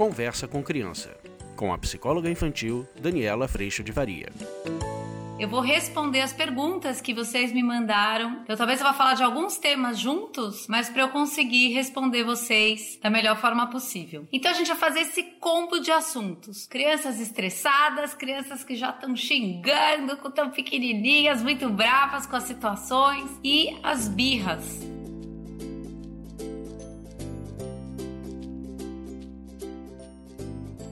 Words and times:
Conversa 0.00 0.48
com 0.48 0.62
Criança, 0.62 1.14
com 1.54 1.74
a 1.74 1.76
psicóloga 1.76 2.30
infantil 2.30 2.88
Daniela 2.98 3.46
Freixo 3.46 3.84
de 3.84 3.92
Varia. 3.92 4.32
Eu 5.38 5.46
vou 5.46 5.60
responder 5.60 6.22
as 6.22 6.32
perguntas 6.32 7.02
que 7.02 7.12
vocês 7.12 7.52
me 7.52 7.62
mandaram. 7.62 8.42
Eu 8.48 8.56
talvez 8.56 8.80
eu 8.80 8.86
vá 8.86 8.94
falar 8.94 9.12
de 9.12 9.22
alguns 9.22 9.58
temas 9.58 9.98
juntos, 9.98 10.66
mas 10.68 10.88
para 10.88 11.02
eu 11.02 11.10
conseguir 11.10 11.74
responder 11.74 12.24
vocês 12.24 12.98
da 13.02 13.10
melhor 13.10 13.36
forma 13.36 13.66
possível. 13.66 14.26
Então 14.32 14.50
a 14.50 14.54
gente 14.54 14.68
vai 14.68 14.78
fazer 14.78 15.00
esse 15.00 15.22
combo 15.38 15.78
de 15.80 15.92
assuntos. 15.92 16.66
Crianças 16.66 17.20
estressadas, 17.20 18.14
crianças 18.14 18.64
que 18.64 18.76
já 18.76 18.88
estão 18.88 19.14
xingando, 19.14 20.16
tão 20.30 20.48
pequenininhas, 20.48 21.42
muito 21.42 21.68
bravas 21.68 22.26
com 22.26 22.36
as 22.36 22.44
situações 22.44 23.30
e 23.44 23.78
as 23.82 24.08
birras. 24.08 24.80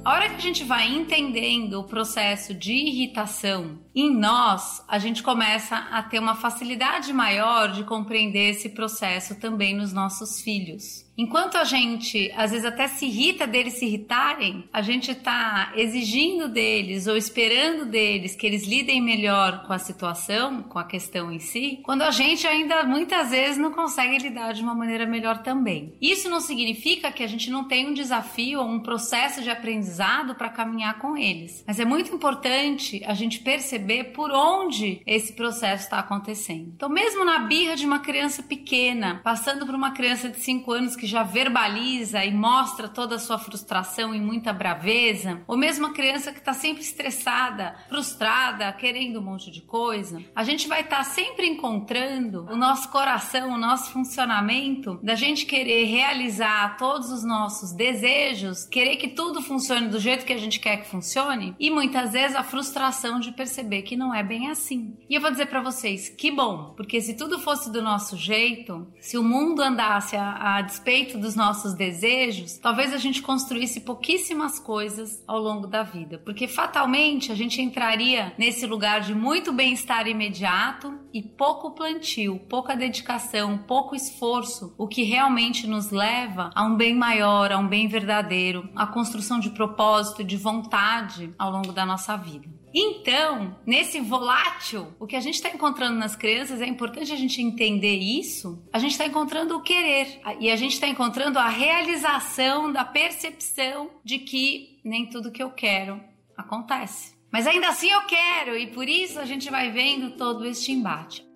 A 0.09 0.13
hora 0.13 0.31
que 0.31 0.37
a 0.37 0.41
gente 0.41 0.65
vai 0.65 0.89
entendendo 0.89 1.75
o 1.75 1.85
processo 1.85 2.55
de 2.55 2.73
irritação 2.73 3.79
em 3.95 4.11
nós, 4.11 4.83
a 4.89 4.99
gente 4.99 5.23
começa 5.23 5.77
a 5.77 6.03
ter 6.03 6.19
uma 6.19 6.35
facilidade 6.35 7.13
maior 7.13 7.71
de 7.71 7.85
compreender 7.85 8.53
esse 8.53 8.71
processo 8.71 9.35
também 9.39 9.77
nos 9.77 9.93
nossos 9.93 10.41
filhos. 10.41 11.05
Enquanto 11.19 11.57
a 11.57 11.65
gente 11.65 12.33
às 12.37 12.53
vezes 12.53 12.65
até 12.65 12.87
se 12.87 13.07
irrita 13.07 13.45
deles 13.45 13.75
se 13.75 13.87
irritarem, 13.87 14.69
a 14.73 14.81
gente 14.81 15.11
está 15.11 15.73
exigindo 15.75 16.49
deles 16.49 17.09
ou 17.09 17.17
esperando 17.17 17.85
deles 17.85 18.37
que 18.37 18.47
eles 18.47 18.65
lidem 18.65 19.01
melhor 19.01 19.65
com 19.67 19.73
a 19.73 19.81
situação, 19.81 20.63
com 20.63 20.79
a 20.79 20.85
questão 20.85 21.33
em 21.33 21.41
si, 21.41 21.81
quando 21.83 22.03
a 22.03 22.13
gente 22.13 22.47
ainda 22.47 22.85
muitas 22.85 23.31
vezes 23.31 23.59
não 23.59 23.73
consegue 23.73 24.19
lidar 24.19 24.53
de 24.55 24.63
uma 24.63 24.77
maneira 24.77 25.07
melhor 25.07 25.43
também. 25.43 25.93
Isso 26.01 26.31
não 26.31 26.41
significa 26.41 27.11
que 27.11 27.25
a 27.25 27.27
gente 27.27 27.51
não 27.51 27.65
tem 27.65 27.89
um 27.89 27.95
desafio 27.95 28.61
ou 28.61 28.69
um 28.69 28.79
processo 28.79 29.43
de 29.43 29.51
aprendizado 29.51 30.37
para 30.37 30.49
caminhar 30.49 31.01
com 31.01 31.17
eles, 31.17 31.65
mas 31.67 31.81
é 31.81 31.85
muito 31.85 32.15
importante 32.15 33.03
a 33.05 33.15
gente 33.15 33.41
perceber 33.41 34.13
por 34.13 34.31
onde 34.31 35.03
esse 35.05 35.33
processo 35.33 35.83
está 35.83 35.99
acontecendo. 35.99 36.73
Então, 36.77 36.89
mesmo 36.89 37.25
na 37.25 37.41
birra 37.41 37.75
de 37.75 37.85
uma 37.85 37.99
criança 37.99 38.41
pequena, 38.41 39.21
passando 39.25 39.67
por 39.67 39.75
uma 39.75 39.91
criança 39.91 40.29
de 40.29 40.39
5 40.39 40.71
anos 40.71 40.95
que 40.95 41.08
já 41.09 41.23
verbaliza 41.23 42.25
e 42.25 42.33
mostra 42.33 42.89
toda 42.89 43.17
a 43.17 43.19
sua 43.19 43.39
frustração 43.39 44.15
e 44.15 44.21
muita 44.21 44.53
braveza, 44.53 45.43
ou 45.47 45.57
mesmo 45.57 45.87
a 45.87 45.93
criança 45.93 46.33
que 46.33 46.39
está 46.39 46.53
sempre 46.53 46.83
estressada, 46.83 47.75
frustrada, 47.89 48.73
querendo 48.73 49.19
um 49.19 49.23
monte 49.23 49.51
de 49.51 49.63
coisa, 49.63 50.23
a 50.35 50.45
gente 50.45 50.69
vai 50.69 50.83
estar 50.83 50.99
tá 50.99 51.05
sempre 51.05 51.47
encontrando 51.47 52.47
o 52.51 52.57
nosso 52.57 52.91
coração, 52.91 53.53
o 53.53 53.59
nosso 53.59 53.91
funcionamento, 53.91 54.99
da 55.03 55.15
gente 55.15 55.47
querer 55.47 55.85
realizar 55.85 56.77
todos 56.77 57.11
os 57.11 57.25
nossos 57.25 57.73
desejos, 57.73 58.65
querer 58.65 58.97
que 58.97 59.09
tudo 59.09 59.43
funcione 59.43 59.89
do 59.89 59.99
jeito 59.99 60.25
que 60.25 60.33
a 60.33 60.39
gente 60.39 60.61
quer 60.61 60.79
que 60.79 60.89
funcione, 60.89 61.55
e 61.59 61.71
muitas 61.71 62.13
vezes 62.13 62.37
a 62.37 62.43
frustração 62.43 63.19
de 63.19 63.33
perceber 63.33 63.83
que 63.83 63.97
não 63.97 64.15
é 64.15 64.23
bem 64.23 64.51
assim. 64.51 64.97
E 65.09 65.15
eu 65.15 65.21
vou 65.21 65.31
dizer 65.31 65.47
para 65.47 65.63
vocês, 65.63 66.09
que 66.09 66.31
bom, 66.31 66.75
porque 66.77 67.01
se 67.01 67.15
tudo 67.15 67.39
fosse 67.39 67.73
do 67.73 67.83
nosso 67.83 68.17
jeito, 68.17 68.87
se 69.01 69.17
o 69.17 69.23
mundo 69.23 69.63
andasse 69.63 70.17
a, 70.17 70.57
a 70.57 70.63
despeito 70.63 70.98
respeito 70.99 71.19
dos 71.19 71.37
nossos 71.37 71.75
desejos, 71.75 72.59
talvez 72.59 72.93
a 72.93 72.97
gente 72.97 73.23
construísse 73.23 73.83
pouquíssimas 73.83 74.59
coisas 74.59 75.23
ao 75.29 75.39
longo 75.39 75.67
da 75.69 75.85
vida, 75.85 76.19
porque 76.25 76.49
fatalmente 76.49 77.31
a 77.31 77.37
gente 77.37 77.63
entraria 77.63 78.33
nesse 78.37 78.67
lugar 78.67 79.03
de 79.03 79.15
muito 79.15 79.53
bem-estar 79.53 80.09
imediato 80.09 80.99
e 81.15 81.23
pouco 81.23 81.71
plantio, 81.71 82.41
pouca 82.49 82.75
dedicação, 82.75 83.59
pouco 83.59 83.95
esforço, 83.95 84.75
o 84.77 84.89
que 84.89 85.05
realmente 85.05 85.69
nos 85.69 85.91
leva 85.91 86.51
a 86.53 86.65
um 86.65 86.77
bem 86.77 86.97
maior, 86.97 87.53
a 87.53 87.59
um 87.59 87.69
bem 87.69 87.87
verdadeiro, 87.87 88.69
a 88.75 88.87
construção 88.87 89.39
de 89.39 89.51
propósito, 89.51 90.25
de 90.25 90.37
vontade 90.37 91.33
ao 91.39 91.53
longo 91.53 91.73
da 91.73 91.87
nossa 91.87 92.17
vida. 92.17 92.58
Então, 92.73 93.57
nesse 93.67 94.01
volátil, 94.01 94.95
o 94.99 95.07
que 95.07 95.17
a 95.17 95.21
gente 95.21 95.35
está 95.35 95.49
encontrando 95.51 95.99
nas 95.99 96.15
crianças 96.15 96.61
é 96.61 96.67
importante 96.67 97.13
a 97.13 97.17
gente 97.17 97.41
entender 97.41 97.97
isso. 97.97 98.63
A 98.73 98.79
gente 98.79 98.93
está 98.93 99.07
encontrando 99.07 99.57
o 99.57 99.63
querer 99.63 100.21
e 100.41 100.51
a 100.51 100.57
gente 100.57 100.73
está 100.75 100.87
encontrando 100.87 101.39
a 101.39 101.49
realização 101.49 102.71
da 102.73 102.85
percepção 102.85 103.91
de 104.05 104.19
que 104.19 104.81
nem 104.85 105.07
tudo 105.09 105.33
que 105.33 105.43
eu 105.43 105.51
quero 105.51 106.01
acontece. 106.37 107.17
Mas 107.31 107.47
ainda 107.47 107.69
assim 107.69 107.91
eu 107.91 108.03
quero 108.03 108.57
e 108.57 108.69
por 108.69 108.89
isso 108.89 109.19
a 109.19 109.25
gente 109.25 109.51
vai 109.51 109.71
vendo 109.71 110.17
todo 110.17 110.47
este 110.47 110.73
embate. 110.73 111.28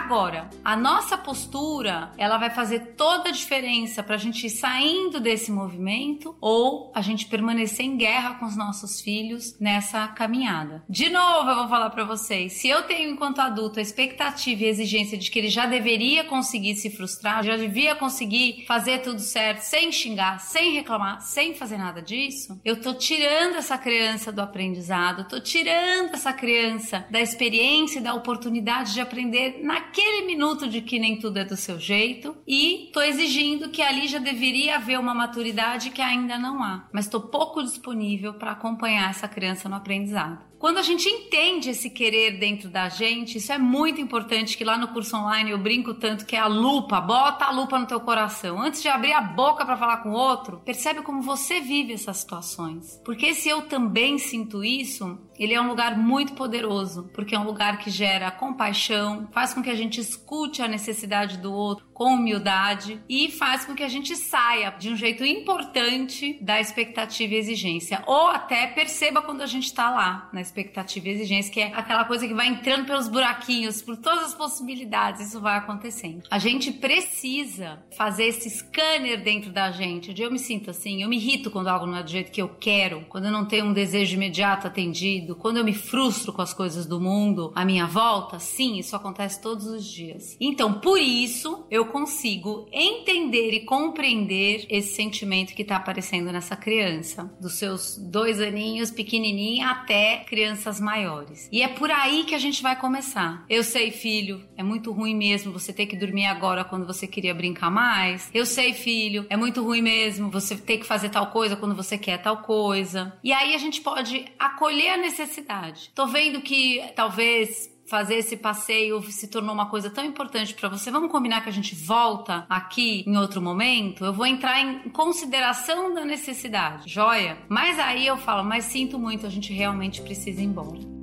Agora, 0.00 0.48
a 0.64 0.74
nossa 0.74 1.18
postura, 1.18 2.10
ela 2.16 2.38
vai 2.38 2.48
fazer 2.48 2.94
toda 2.96 3.28
a 3.28 3.32
diferença 3.32 4.02
para 4.02 4.14
a 4.14 4.18
gente 4.18 4.46
ir 4.46 4.50
saindo 4.50 5.20
desse 5.20 5.52
movimento 5.52 6.34
ou 6.40 6.90
a 6.94 7.02
gente 7.02 7.26
permanecer 7.26 7.84
em 7.84 7.98
guerra 7.98 8.36
com 8.36 8.46
os 8.46 8.56
nossos 8.56 9.02
filhos 9.02 9.58
nessa 9.60 10.08
caminhada. 10.08 10.82
De 10.88 11.10
novo, 11.10 11.50
eu 11.50 11.54
vou 11.54 11.68
falar 11.68 11.90
para 11.90 12.04
vocês, 12.04 12.54
se 12.54 12.66
eu 12.66 12.84
tenho 12.84 13.10
enquanto 13.10 13.40
adulto 13.40 13.78
a 13.78 13.82
expectativa 13.82 14.62
e 14.62 14.66
a 14.66 14.70
exigência 14.70 15.18
de 15.18 15.30
que 15.30 15.38
ele 15.38 15.50
já 15.50 15.66
deveria 15.66 16.24
conseguir 16.24 16.76
se 16.76 16.88
frustrar, 16.88 17.44
já 17.44 17.58
devia 17.58 17.94
conseguir 17.94 18.64
fazer 18.66 19.02
tudo 19.02 19.20
certo, 19.20 19.60
sem 19.60 19.92
xingar, 19.92 20.40
sem 20.40 20.72
reclamar, 20.72 21.20
sem 21.20 21.54
fazer 21.54 21.76
nada 21.76 22.00
disso, 22.00 22.58
eu 22.64 22.80
tô 22.80 22.94
tirando 22.94 23.56
essa 23.56 23.76
criança 23.76 24.32
do 24.32 24.40
aprendizado, 24.40 25.28
tô 25.28 25.38
tirando 25.38 26.14
essa 26.14 26.32
criança 26.32 27.06
da 27.10 27.20
experiência 27.20 27.98
e 27.98 28.02
da 28.02 28.14
oportunidade 28.14 28.94
de 28.94 29.00
aprender 29.02 29.60
na 29.62 29.89
naquele 29.90 30.24
minuto 30.24 30.68
de 30.68 30.80
que 30.80 31.00
nem 31.00 31.18
tudo 31.18 31.38
é 31.38 31.44
do 31.44 31.56
seu 31.56 31.76
jeito 31.80 32.36
e 32.46 32.90
tô 32.92 33.02
exigindo 33.02 33.70
que 33.70 33.82
ali 33.82 34.06
já 34.06 34.20
deveria 34.20 34.76
haver 34.76 34.96
uma 34.96 35.12
maturidade 35.12 35.90
que 35.90 36.00
ainda 36.00 36.38
não 36.38 36.62
há, 36.62 36.88
mas 36.92 37.06
estou 37.06 37.20
pouco 37.22 37.60
disponível 37.60 38.34
para 38.34 38.52
acompanhar 38.52 39.10
essa 39.10 39.26
criança 39.26 39.68
no 39.68 39.74
aprendizado. 39.74 40.49
Quando 40.60 40.76
a 40.76 40.82
gente 40.82 41.08
entende 41.08 41.70
esse 41.70 41.88
querer 41.88 42.32
dentro 42.32 42.68
da 42.68 42.86
gente, 42.90 43.38
isso 43.38 43.50
é 43.50 43.56
muito 43.56 43.98
importante 43.98 44.58
que 44.58 44.62
lá 44.62 44.76
no 44.76 44.88
curso 44.88 45.16
online 45.16 45.52
eu 45.52 45.56
brinco 45.56 45.94
tanto 45.94 46.26
que 46.26 46.36
é 46.36 46.38
a 46.38 46.46
lupa, 46.46 47.00
bota 47.00 47.46
a 47.46 47.50
lupa 47.50 47.78
no 47.78 47.86
teu 47.86 47.98
coração. 47.98 48.60
Antes 48.60 48.82
de 48.82 48.88
abrir 48.88 49.14
a 49.14 49.22
boca 49.22 49.64
para 49.64 49.78
falar 49.78 50.02
com 50.02 50.10
o 50.10 50.14
outro, 50.14 50.60
percebe 50.62 51.00
como 51.00 51.22
você 51.22 51.62
vive 51.62 51.94
essas 51.94 52.18
situações. 52.18 53.00
Porque 53.02 53.32
se 53.32 53.48
eu 53.48 53.62
também 53.62 54.18
sinto 54.18 54.62
isso, 54.62 55.18
ele 55.38 55.54
é 55.54 55.60
um 55.62 55.68
lugar 55.68 55.96
muito 55.96 56.34
poderoso, 56.34 57.08
porque 57.14 57.34
é 57.34 57.40
um 57.40 57.46
lugar 57.46 57.78
que 57.78 57.88
gera 57.88 58.30
compaixão, 58.30 59.30
faz 59.32 59.54
com 59.54 59.62
que 59.62 59.70
a 59.70 59.74
gente 59.74 59.98
escute 59.98 60.60
a 60.60 60.68
necessidade 60.68 61.38
do 61.38 61.54
outro 61.54 61.89
com 62.00 62.14
humildade 62.14 62.98
e 63.06 63.30
faz 63.30 63.66
com 63.66 63.74
que 63.74 63.82
a 63.82 63.88
gente 63.88 64.16
saia 64.16 64.70
de 64.70 64.88
um 64.88 64.96
jeito 64.96 65.22
importante 65.22 66.38
da 66.40 66.58
expectativa 66.58 67.34
e 67.34 67.36
exigência, 67.36 68.02
ou 68.06 68.28
até 68.28 68.68
perceba 68.68 69.20
quando 69.20 69.42
a 69.42 69.46
gente 69.46 69.66
está 69.66 69.90
lá 69.90 70.30
na 70.32 70.40
expectativa 70.40 71.06
e 71.06 71.10
exigência, 71.10 71.52
que 71.52 71.60
é 71.60 71.66
aquela 71.74 72.06
coisa 72.06 72.26
que 72.26 72.32
vai 72.32 72.46
entrando 72.46 72.86
pelos 72.86 73.06
buraquinhos, 73.06 73.82
por 73.82 73.98
todas 73.98 74.28
as 74.28 74.34
possibilidades, 74.34 75.28
isso 75.28 75.42
vai 75.42 75.58
acontecendo. 75.58 76.22
A 76.30 76.38
gente 76.38 76.72
precisa 76.72 77.84
fazer 77.94 78.24
esse 78.24 78.48
scanner 78.48 79.22
dentro 79.22 79.52
da 79.52 79.70
gente, 79.70 80.14
de 80.14 80.22
eu 80.22 80.30
me 80.30 80.38
sinto 80.38 80.70
assim, 80.70 81.02
eu 81.02 81.08
me 81.10 81.16
irrito 81.16 81.50
quando 81.50 81.68
algo 81.68 81.84
não 81.84 81.98
é 81.98 82.02
do 82.02 82.08
jeito 82.08 82.32
que 82.32 82.40
eu 82.40 82.48
quero, 82.48 83.04
quando 83.10 83.26
eu 83.26 83.30
não 83.30 83.44
tenho 83.44 83.66
um 83.66 83.74
desejo 83.74 84.14
imediato 84.14 84.66
atendido, 84.66 85.36
quando 85.36 85.58
eu 85.58 85.64
me 85.64 85.74
frustro 85.74 86.32
com 86.32 86.40
as 86.40 86.54
coisas 86.54 86.86
do 86.86 86.98
mundo 86.98 87.52
à 87.54 87.62
minha 87.62 87.86
volta, 87.86 88.38
sim, 88.38 88.78
isso 88.78 88.96
acontece 88.96 89.42
todos 89.42 89.66
os 89.66 89.84
dias. 89.84 90.34
Então, 90.40 90.80
por 90.80 90.98
isso, 90.98 91.66
eu 91.70 91.89
consigo 91.90 92.68
entender 92.72 93.52
e 93.52 93.60
compreender 93.60 94.66
esse 94.68 94.94
sentimento 94.94 95.54
que 95.54 95.62
está 95.62 95.76
aparecendo 95.76 96.32
nessa 96.32 96.56
criança, 96.56 97.32
dos 97.40 97.54
seus 97.54 97.96
dois 97.96 98.40
aninhos, 98.40 98.90
pequenininha, 98.90 99.68
até 99.68 100.18
crianças 100.18 100.80
maiores. 100.80 101.48
E 101.52 101.62
é 101.62 101.68
por 101.68 101.90
aí 101.90 102.24
que 102.24 102.34
a 102.34 102.38
gente 102.38 102.62
vai 102.62 102.78
começar. 102.78 103.44
Eu 103.48 103.62
sei, 103.62 103.90
filho, 103.90 104.42
é 104.56 104.62
muito 104.62 104.92
ruim 104.92 105.14
mesmo 105.14 105.52
você 105.52 105.72
ter 105.72 105.86
que 105.86 105.96
dormir 105.96 106.26
agora 106.26 106.64
quando 106.64 106.86
você 106.86 107.06
queria 107.06 107.34
brincar 107.34 107.70
mais. 107.70 108.30
Eu 108.32 108.46
sei, 108.46 108.72
filho, 108.72 109.26
é 109.28 109.36
muito 109.36 109.62
ruim 109.62 109.82
mesmo 109.82 110.30
você 110.30 110.56
ter 110.56 110.78
que 110.78 110.86
fazer 110.86 111.08
tal 111.10 111.26
coisa 111.28 111.56
quando 111.56 111.74
você 111.74 111.98
quer 111.98 112.18
tal 112.18 112.38
coisa. 112.38 113.18
E 113.22 113.32
aí 113.32 113.54
a 113.54 113.58
gente 113.58 113.80
pode 113.80 114.26
acolher 114.38 114.90
a 114.90 114.96
necessidade. 114.96 115.90
Tô 115.94 116.06
vendo 116.06 116.40
que 116.40 116.82
talvez 116.94 117.69
fazer 117.90 118.14
esse 118.14 118.36
passeio 118.36 119.02
se 119.10 119.26
tornou 119.26 119.52
uma 119.52 119.66
coisa 119.66 119.90
tão 119.90 120.04
importante 120.04 120.54
para 120.54 120.68
você. 120.68 120.92
Vamos 120.92 121.10
combinar 121.10 121.42
que 121.42 121.48
a 121.48 121.52
gente 121.52 121.74
volta 121.74 122.46
aqui 122.48 123.02
em 123.04 123.16
outro 123.16 123.42
momento? 123.42 124.04
Eu 124.04 124.12
vou 124.12 124.24
entrar 124.24 124.60
em 124.60 124.88
consideração 124.90 125.92
da 125.92 126.04
necessidade, 126.04 126.88
joia? 126.88 127.36
Mas 127.48 127.80
aí 127.80 128.06
eu 128.06 128.16
falo, 128.16 128.44
mas 128.44 128.66
sinto 128.66 128.96
muito, 128.96 129.26
a 129.26 129.30
gente 129.30 129.52
realmente 129.52 130.00
precisa 130.02 130.40
ir 130.40 130.44
embora. 130.44 130.99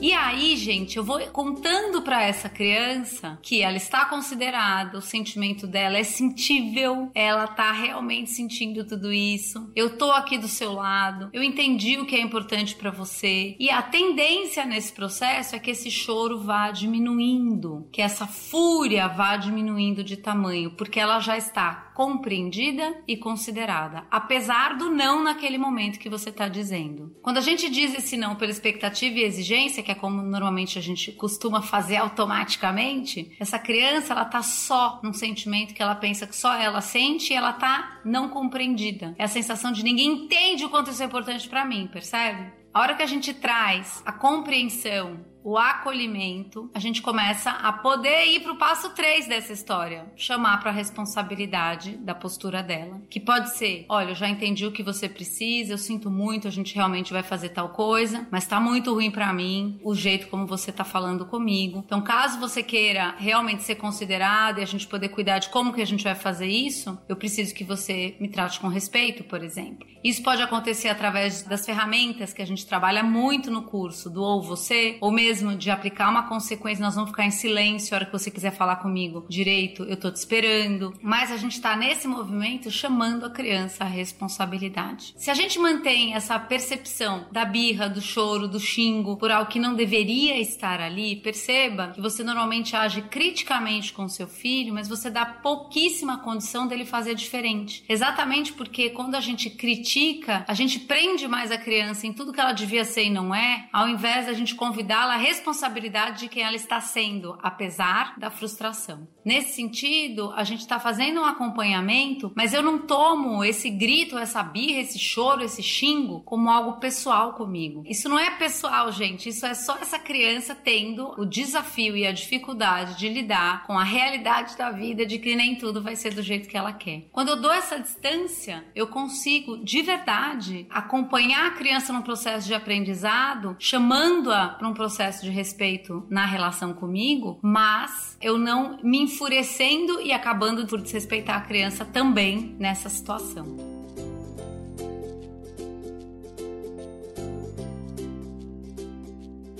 E 0.00 0.12
aí, 0.12 0.56
gente, 0.56 0.96
eu 0.96 1.02
vou 1.02 1.18
contando 1.32 2.02
para 2.02 2.22
essa 2.22 2.48
criança 2.48 3.36
que 3.42 3.62
ela 3.62 3.76
está 3.76 4.04
considerada, 4.04 4.96
o 4.96 5.02
sentimento 5.02 5.66
dela 5.66 5.98
é 5.98 6.04
sentível, 6.04 7.10
ela 7.12 7.48
tá 7.48 7.72
realmente 7.72 8.30
sentindo 8.30 8.86
tudo 8.86 9.12
isso. 9.12 9.68
Eu 9.74 9.98
tô 9.98 10.12
aqui 10.12 10.38
do 10.38 10.46
seu 10.46 10.72
lado, 10.72 11.28
eu 11.32 11.42
entendi 11.42 11.98
o 11.98 12.06
que 12.06 12.14
é 12.14 12.20
importante 12.20 12.76
para 12.76 12.92
você. 12.92 13.56
E 13.58 13.70
a 13.70 13.82
tendência 13.82 14.64
nesse 14.64 14.92
processo 14.92 15.56
é 15.56 15.58
que 15.58 15.72
esse 15.72 15.90
choro 15.90 16.38
vá 16.38 16.70
diminuindo, 16.70 17.88
que 17.90 18.00
essa 18.00 18.26
fúria 18.26 19.08
vá 19.08 19.36
diminuindo 19.36 20.04
de 20.04 20.16
tamanho, 20.16 20.70
porque 20.70 21.00
ela 21.00 21.18
já 21.18 21.36
está 21.36 21.87
compreendida 21.98 23.02
e 23.08 23.16
considerada, 23.16 24.06
apesar 24.08 24.76
do 24.76 24.88
não 24.88 25.20
naquele 25.20 25.58
momento 25.58 25.98
que 25.98 26.08
você 26.08 26.28
está 26.28 26.46
dizendo. 26.46 27.12
Quando 27.20 27.38
a 27.38 27.40
gente 27.40 27.68
diz 27.68 27.92
esse 27.92 28.16
não 28.16 28.36
pela 28.36 28.52
expectativa 28.52 29.18
e 29.18 29.24
exigência, 29.24 29.82
que 29.82 29.90
é 29.90 29.96
como 29.96 30.22
normalmente 30.22 30.78
a 30.78 30.80
gente 30.80 31.10
costuma 31.10 31.60
fazer 31.60 31.96
automaticamente, 31.96 33.34
essa 33.40 33.58
criança 33.58 34.12
ela 34.12 34.24
tá 34.24 34.42
só 34.42 35.00
num 35.02 35.12
sentimento 35.12 35.74
que 35.74 35.82
ela 35.82 35.96
pensa 35.96 36.24
que 36.24 36.36
só 36.36 36.54
ela 36.54 36.80
sente 36.80 37.32
e 37.32 37.36
ela 37.36 37.52
tá 37.52 38.00
não 38.04 38.28
compreendida. 38.28 39.16
É 39.18 39.24
a 39.24 39.28
sensação 39.28 39.72
de 39.72 39.82
ninguém 39.82 40.06
entende 40.06 40.64
o 40.64 40.70
quanto 40.70 40.92
isso 40.92 41.02
é 41.02 41.06
importante 41.06 41.48
para 41.48 41.64
mim, 41.64 41.88
percebe? 41.92 42.52
A 42.72 42.80
hora 42.80 42.94
que 42.94 43.02
a 43.02 43.06
gente 43.06 43.34
traz 43.34 44.04
a 44.06 44.12
compreensão 44.12 45.18
o 45.48 45.56
acolhimento, 45.56 46.70
a 46.74 46.78
gente 46.78 47.00
começa 47.00 47.50
a 47.50 47.72
poder 47.72 48.26
ir 48.26 48.40
para 48.40 48.52
o 48.52 48.58
passo 48.58 48.90
3 48.90 49.26
dessa 49.26 49.50
história, 49.50 50.04
chamar 50.14 50.60
para 50.60 50.68
a 50.68 50.74
responsabilidade 50.74 51.96
da 51.96 52.14
postura 52.14 52.62
dela, 52.62 53.00
que 53.08 53.18
pode 53.18 53.56
ser, 53.56 53.86
olha, 53.88 54.10
eu 54.10 54.14
já 54.14 54.28
entendi 54.28 54.66
o 54.66 54.72
que 54.72 54.82
você 54.82 55.08
precisa, 55.08 55.72
eu 55.72 55.78
sinto 55.78 56.10
muito, 56.10 56.46
a 56.46 56.50
gente 56.50 56.74
realmente 56.74 57.14
vai 57.14 57.22
fazer 57.22 57.48
tal 57.48 57.70
coisa, 57.70 58.28
mas 58.30 58.46
tá 58.46 58.60
muito 58.60 58.92
ruim 58.92 59.10
para 59.10 59.32
mim 59.32 59.80
o 59.82 59.94
jeito 59.94 60.28
como 60.28 60.46
você 60.46 60.70
tá 60.70 60.84
falando 60.84 61.24
comigo. 61.24 61.82
Então, 61.86 62.02
caso 62.02 62.38
você 62.38 62.62
queira 62.62 63.14
realmente 63.16 63.62
ser 63.62 63.76
considerado 63.76 64.58
e 64.58 64.62
a 64.62 64.66
gente 64.66 64.86
poder 64.86 65.08
cuidar 65.08 65.38
de 65.38 65.48
como 65.48 65.72
que 65.72 65.80
a 65.80 65.86
gente 65.86 66.04
vai 66.04 66.14
fazer 66.14 66.46
isso, 66.46 66.98
eu 67.08 67.16
preciso 67.16 67.54
que 67.54 67.64
você 67.64 68.14
me 68.20 68.28
trate 68.28 68.60
com 68.60 68.68
respeito, 68.68 69.24
por 69.24 69.42
exemplo. 69.42 69.88
Isso 70.04 70.22
pode 70.22 70.42
acontecer 70.42 70.88
através 70.88 71.42
das 71.42 71.64
ferramentas 71.64 72.32
que 72.32 72.42
a 72.42 72.46
gente 72.46 72.66
trabalha 72.66 73.02
muito 73.02 73.50
no 73.50 73.62
curso, 73.62 74.08
do 74.08 74.22
ou 74.22 74.42
você, 74.42 74.96
ou 75.00 75.10
mesmo 75.10 75.37
mesmo 75.38 75.56
de 75.56 75.70
aplicar 75.70 76.10
uma 76.10 76.24
consequência, 76.24 76.84
nós 76.84 76.94
vamos 76.94 77.10
ficar 77.10 77.24
em 77.24 77.30
silêncio 77.30 77.94
a 77.94 77.98
hora 77.98 78.06
que 78.06 78.12
você 78.12 78.30
quiser 78.30 78.50
falar 78.50 78.76
comigo 78.76 79.24
direito, 79.28 79.84
eu 79.84 79.96
tô 79.96 80.10
te 80.10 80.16
esperando. 80.16 80.94
Mas 81.00 81.30
a 81.30 81.36
gente 81.36 81.60
tá 81.60 81.76
nesse 81.76 82.08
movimento 82.08 82.70
chamando 82.70 83.24
a 83.24 83.30
criança 83.30 83.84
à 83.84 83.86
responsabilidade. 83.86 85.14
Se 85.16 85.30
a 85.30 85.34
gente 85.34 85.58
mantém 85.58 86.14
essa 86.14 86.38
percepção 86.38 87.26
da 87.30 87.44
birra, 87.44 87.88
do 87.88 88.00
choro, 88.00 88.48
do 88.48 88.58
xingo 88.58 89.16
por 89.16 89.30
algo 89.30 89.50
que 89.50 89.60
não 89.60 89.74
deveria 89.74 90.40
estar 90.40 90.80
ali, 90.80 91.16
perceba 91.16 91.92
que 91.94 92.00
você 92.00 92.24
normalmente 92.24 92.74
age 92.74 93.02
criticamente 93.02 93.92
com 93.92 94.08
seu 94.08 94.26
filho, 94.26 94.74
mas 94.74 94.88
você 94.88 95.10
dá 95.10 95.24
pouquíssima 95.24 96.18
condição 96.18 96.66
dele 96.66 96.84
fazer 96.84 97.14
diferente. 97.14 97.84
Exatamente 97.88 98.52
porque 98.52 98.90
quando 98.90 99.14
a 99.14 99.20
gente 99.20 99.50
critica, 99.50 100.44
a 100.48 100.54
gente 100.54 100.80
prende 100.80 101.28
mais 101.28 101.52
a 101.52 101.58
criança 101.58 102.06
em 102.06 102.12
tudo 102.12 102.32
que 102.32 102.40
ela 102.40 102.52
devia 102.52 102.84
ser 102.84 103.04
e 103.04 103.10
não 103.10 103.34
é, 103.34 103.68
ao 103.72 103.88
invés 103.88 104.26
da 104.26 104.32
gente 104.32 104.54
convidá-la 104.54 105.14
a 105.14 105.17
responsabilidade 105.18 106.20
de 106.20 106.28
quem 106.28 106.42
ela 106.42 106.56
está 106.56 106.80
sendo, 106.80 107.38
apesar 107.42 108.18
da 108.18 108.30
frustração. 108.30 109.06
Nesse 109.24 109.54
sentido, 109.54 110.32
a 110.34 110.42
gente 110.42 110.60
está 110.60 110.80
fazendo 110.80 111.20
um 111.20 111.24
acompanhamento, 111.24 112.32
mas 112.34 112.54
eu 112.54 112.62
não 112.62 112.78
tomo 112.78 113.44
esse 113.44 113.68
grito, 113.68 114.16
essa 114.16 114.42
birra, 114.42 114.80
esse 114.80 114.98
choro, 114.98 115.44
esse 115.44 115.62
xingo 115.62 116.22
como 116.24 116.48
algo 116.48 116.80
pessoal 116.80 117.34
comigo. 117.34 117.84
Isso 117.86 118.08
não 118.08 118.18
é 118.18 118.30
pessoal, 118.30 118.90
gente. 118.90 119.28
Isso 119.28 119.44
é 119.44 119.52
só 119.52 119.76
essa 119.76 119.98
criança 119.98 120.54
tendo 120.54 121.14
o 121.20 121.26
desafio 121.26 121.96
e 121.96 122.06
a 122.06 122.12
dificuldade 122.12 122.96
de 122.96 123.08
lidar 123.08 123.66
com 123.66 123.78
a 123.78 123.84
realidade 123.84 124.56
da 124.56 124.70
vida 124.70 125.04
de 125.04 125.18
que 125.18 125.36
nem 125.36 125.56
tudo 125.56 125.82
vai 125.82 125.96
ser 125.96 126.14
do 126.14 126.22
jeito 126.22 126.48
que 126.48 126.56
ela 126.56 126.72
quer. 126.72 127.04
Quando 127.12 127.30
eu 127.30 127.40
dou 127.40 127.52
essa 127.52 127.78
distância, 127.78 128.64
eu 128.74 128.86
consigo 128.86 129.58
de 129.58 129.82
verdade 129.82 130.66
acompanhar 130.70 131.46
a 131.46 131.50
criança 131.50 131.92
num 131.92 132.02
processo 132.02 132.46
de 132.46 132.54
aprendizado, 132.54 133.56
chamando-a 133.58 134.48
para 134.48 134.68
um 134.68 134.74
processo 134.74 135.07
processo 135.08 135.24
de 135.24 135.30
respeito 135.30 136.06
na 136.10 136.26
relação 136.26 136.74
comigo, 136.74 137.38
mas 137.42 138.16
eu 138.20 138.36
não 138.36 138.78
me 138.82 138.98
enfurecendo 138.98 140.00
e 140.00 140.12
acabando 140.12 140.66
por 140.66 140.80
desrespeitar 140.80 141.36
a 141.36 141.40
criança 141.40 141.84
também 141.84 142.54
nessa 142.58 142.88
situação. 142.88 143.77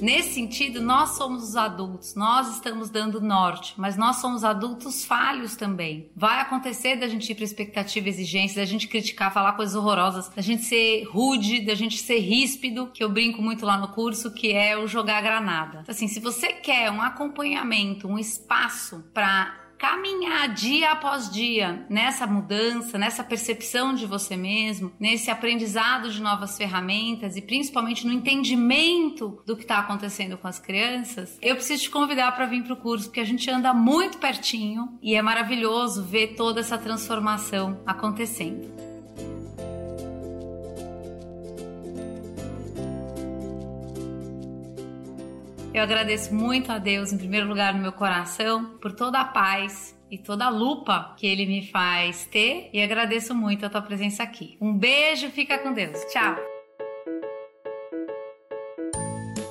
Nesse 0.00 0.34
sentido, 0.34 0.80
nós 0.80 1.10
somos 1.10 1.42
os 1.42 1.56
adultos, 1.56 2.14
nós 2.14 2.48
estamos 2.54 2.88
dando 2.88 3.20
norte, 3.20 3.74
mas 3.76 3.96
nós 3.96 4.16
somos 4.16 4.44
adultos 4.44 5.04
falhos 5.04 5.56
também. 5.56 6.08
Vai 6.14 6.40
acontecer 6.40 6.96
da 6.96 7.08
gente 7.08 7.30
ir 7.30 7.34
para 7.34 7.44
expectativa 7.44 8.08
exigência, 8.08 8.62
da 8.62 8.66
gente 8.66 8.86
criticar, 8.86 9.32
falar 9.32 9.54
coisas 9.54 9.74
horrorosas, 9.74 10.28
da 10.28 10.42
gente 10.42 10.64
ser 10.64 11.02
rude, 11.04 11.60
da 11.60 11.74
gente 11.74 11.98
ser 11.98 12.20
ríspido, 12.20 12.90
que 12.94 13.02
eu 13.02 13.08
brinco 13.08 13.42
muito 13.42 13.66
lá 13.66 13.76
no 13.76 13.88
curso, 13.88 14.32
que 14.32 14.52
é 14.52 14.78
o 14.78 14.86
jogar 14.86 15.20
granada. 15.20 15.82
Assim, 15.88 16.06
se 16.06 16.20
você 16.20 16.52
quer 16.52 16.90
um 16.90 17.02
acompanhamento, 17.02 18.06
um 18.06 18.18
espaço 18.18 19.04
para 19.12 19.67
caminhar 19.78 20.52
dia 20.52 20.90
após 20.90 21.30
dia 21.30 21.86
nessa 21.88 22.26
mudança, 22.26 22.98
nessa 22.98 23.22
percepção 23.22 23.94
de 23.94 24.04
você 24.04 24.36
mesmo, 24.36 24.92
nesse 24.98 25.30
aprendizado 25.30 26.10
de 26.10 26.20
novas 26.20 26.56
ferramentas 26.56 27.36
e 27.36 27.42
principalmente 27.42 28.06
no 28.06 28.12
entendimento 28.12 29.40
do 29.46 29.56
que 29.56 29.62
está 29.62 29.78
acontecendo 29.78 30.36
com 30.36 30.48
as 30.48 30.58
crianças, 30.58 31.38
eu 31.40 31.54
preciso 31.54 31.84
te 31.84 31.90
convidar 31.90 32.32
para 32.32 32.46
vir 32.46 32.64
para 32.64 32.72
o 32.72 32.76
curso, 32.76 33.06
porque 33.06 33.20
a 33.20 33.24
gente 33.24 33.48
anda 33.50 33.72
muito 33.72 34.18
pertinho 34.18 34.98
e 35.00 35.14
é 35.14 35.22
maravilhoso 35.22 36.04
ver 36.04 36.34
toda 36.34 36.60
essa 36.60 36.76
transformação 36.76 37.80
acontecendo. 37.86 38.97
Eu 45.78 45.84
agradeço 45.84 46.34
muito 46.34 46.72
a 46.72 46.78
Deus, 46.78 47.12
em 47.12 47.16
primeiro 47.16 47.46
lugar, 47.46 47.72
no 47.72 47.80
meu 47.80 47.92
coração, 47.92 48.76
por 48.80 48.90
toda 48.90 49.20
a 49.20 49.24
paz 49.24 49.96
e 50.10 50.18
toda 50.18 50.46
a 50.46 50.48
lupa 50.48 51.14
que 51.16 51.24
ele 51.24 51.46
me 51.46 51.68
faz 51.68 52.26
ter 52.26 52.68
e 52.72 52.82
agradeço 52.82 53.32
muito 53.32 53.64
a 53.64 53.70
tua 53.70 53.80
presença 53.80 54.24
aqui. 54.24 54.58
Um 54.60 54.76
beijo, 54.76 55.30
fica 55.30 55.56
com 55.56 55.72
Deus. 55.72 55.96
Tchau. 56.06 56.34